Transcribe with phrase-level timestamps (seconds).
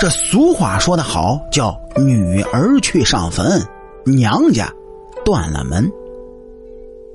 [0.00, 3.62] 这俗话说得好，叫“女儿去上坟，
[4.06, 4.72] 娘家
[5.26, 5.92] 断了门”。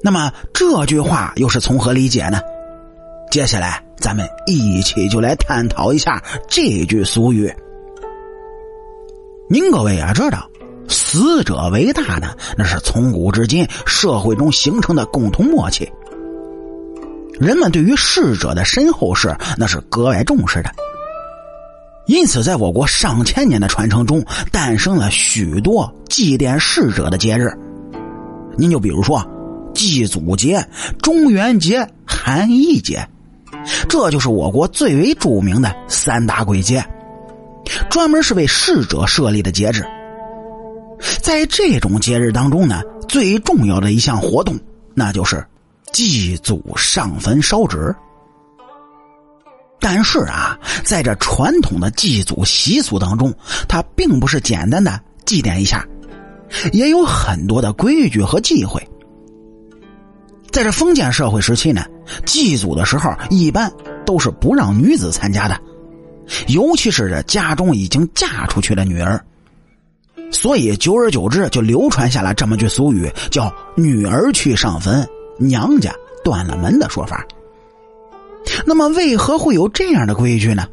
[0.03, 2.39] 那么这句话又是从何理解呢？
[3.31, 7.51] 接下来咱们一起就来探讨一下这句俗语。
[9.49, 10.47] 您各位啊，知道
[10.87, 15.91] “死者为大”呢，那是从古至今社会中形成的共同默契。
[17.39, 20.69] 人们对于逝者的身后事那是格外重视的，
[22.07, 27.51] 因此在我国上千年的传承中，诞生了许多祭奠逝者的节日。
[28.57, 29.25] 您就比如说
[29.73, 30.65] 祭祖节、
[31.01, 33.07] 中元节、寒衣节，
[33.89, 36.85] 这就是我国最为著名的三大鬼节，
[37.89, 39.83] 专门是为逝者设立的节日。
[41.21, 44.57] 在这种节日当中呢，最重要的一项活动，
[44.93, 45.45] 那就是。
[45.91, 47.95] 祭祖上坟烧纸，
[49.87, 53.31] 但是啊，在这传统的祭祖习俗当中，
[53.67, 55.85] 它并不是简单的祭奠一下，
[56.73, 58.81] 也有很多的规矩和忌讳。
[60.49, 61.85] 在这封建社会时期呢，
[62.25, 63.71] 祭祖的时候一般
[64.07, 65.55] 都是不让女子参加的，
[66.47, 69.23] 尤其是这家中已经嫁出去的女儿，
[70.31, 75.07] 所以久而久之就流传下来这么句俗语，叫“女儿去上坟”。
[75.37, 77.23] 娘家断了门的说法，
[78.65, 80.67] 那么为何会有这样的规矩呢？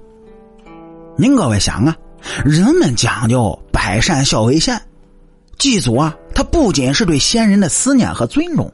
[1.16, 1.96] 您各位想啊，
[2.44, 4.80] 人们讲究百善孝为先，
[5.58, 8.72] 祭祖啊，它不仅是对先人的思念和尊重，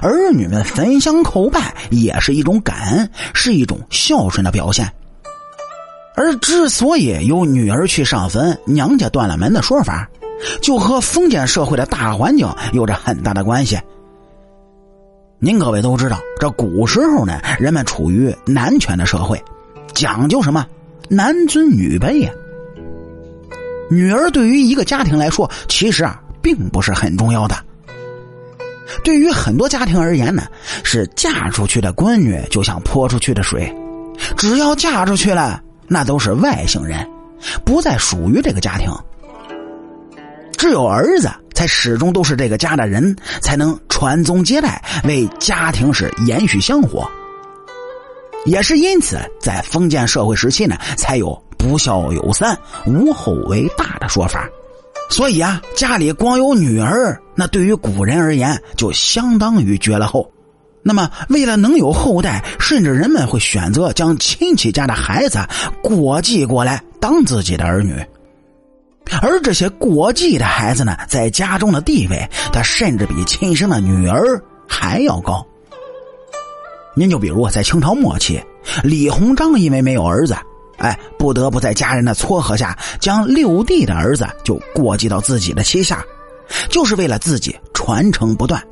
[0.00, 4.90] 儿女们焚香叩拜也是一种感恩，是一种孝顺的表现。
[6.14, 10.08] 而之所以有女儿去上坟，娘家断了门的说法，
[10.60, 13.80] 就和封建社会的大环境有着很大的关系。
[15.44, 19.42] 您各位都知道，这古时候呢，人们处于男权的社会，
[19.92, 20.64] 讲究什么？
[21.08, 22.30] 男尊女卑呀。
[23.90, 27.56] 女儿对于一个家庭来说，其实啊，并不是很重要的。
[29.02, 30.44] 对于很多家庭而言呢，
[30.84, 33.74] 是嫁出去的闺女就像泼出去的水，
[34.36, 37.04] 只要嫁出去了，那都是外姓人，
[37.64, 38.88] 不再属于这个家庭。
[40.56, 41.28] 只有儿子。
[41.54, 47.08] 才始终都是这个家的人，才能传宗接代，为家庭是延续香火。
[48.44, 54.48] 也是因此，在封建社会时期呢，才有“不孝有三，无后为大”的说法。
[55.08, 60.28] 所以啊，家里光有女儿，那对于古人而言，就相当于绝了后。
[60.82, 65.38] 那么，为了能有后代，甚至人们会选择将亲戚家的孩子
[65.80, 67.94] 过继过来当自己的儿女。
[69.20, 75.46] 而这些过继的孩子呢，在家中的地位，他甚至比亲生的女儿还要高。
[76.94, 78.42] 您就比如在清朝末期，
[78.82, 80.36] 李鸿章因为没有儿子，
[80.78, 86.04] 哎，不得不在家人的撮合下，将六弟的儿子就过继到自己的旗下，
[86.68, 88.62] 就是为了自己传承不断。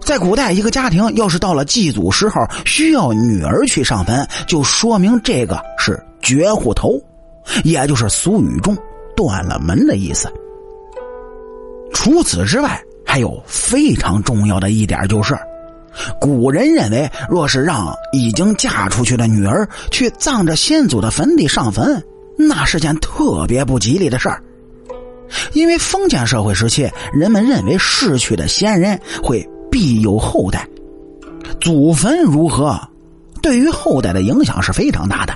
[0.00, 7.00] 在古代，一个家庭要是到了祭祖时候需要女儿去上坟，就说明这个是绝户头。
[7.64, 8.76] 也就是俗语中
[9.16, 10.32] “断了门”的意思。
[11.92, 15.36] 除此之外，还有非常重要的一点就是，
[16.20, 22.04] 古人认为，若是让已经嫁出去的女儿去葬着先祖的坟地上坟，
[22.36, 24.42] 那是件特别不吉利的事儿。
[25.54, 30.68] 因为封建社会时期，人们认为逝去的先人会庇佑后代，
[31.60, 32.78] 祖坟如何，
[33.40, 35.32] 对于后代的影响是非常大的。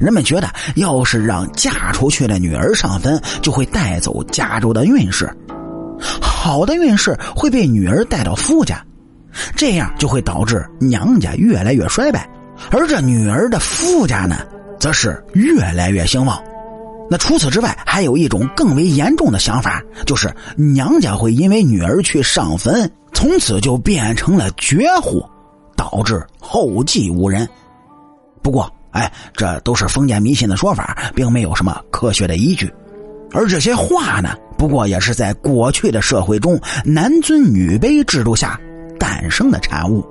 [0.00, 5.30] 人们觉得，要是让嫁出去的女儿上坟，就会带走家中的运势，
[6.20, 8.84] 好的运势会被女儿带到夫家，
[9.54, 12.28] 这样就会导致娘家越来越衰败，
[12.70, 14.38] 而这女儿的夫家呢，
[14.78, 16.42] 则是越来越兴旺。
[17.08, 25.24] 那除此之外，还有一种更为严重的想法，就是娘家会因为女儿去上坟，从此就变成了绝户，
[25.76, 27.48] 导致后继无人。
[28.96, 32.72] 哎，这都是封建迷信的说法，并没有什么科学的依据。
[33.30, 38.58] 而这些话呢，不过也是在过去的社会中男尊女卑制度下
[38.98, 40.02] 诞生的产物。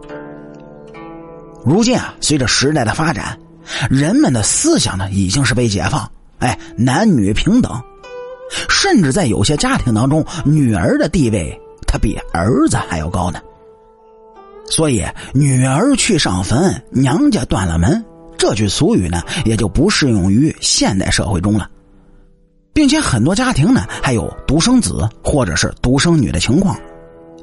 [1.66, 3.36] 如今啊，随着时代的发展，
[3.90, 6.08] 人们的思想呢已经是被解放，
[6.38, 7.82] 哎，男女平等，
[8.70, 13.42] 甚至在有些家庭当中，女儿的地位她比儿子还要高呢。
[14.70, 15.04] 所以，
[15.34, 18.06] 女儿去上坟，娘家断了门。
[18.38, 21.70] 这句俗语呢，也就不适用于现代社会中了，
[22.74, 26.78] 并且很多家庭呢还有独生子或者是独生女的情况，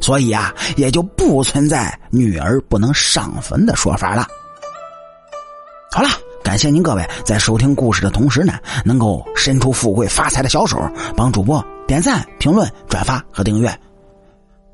[0.00, 4.26] 所以啊，也就不存在女儿不能上坟的说法了。
[5.90, 6.08] 好了。
[6.44, 8.54] 感谢您各位在收听故事的同时呢，
[8.84, 10.76] 能够伸出富贵发财的小手，
[11.16, 13.72] 帮主播点赞、评论、转发和订阅。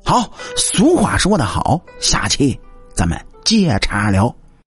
[0.03, 2.59] 好，俗话说得好，下期
[2.95, 4.35] 咱们接茬聊。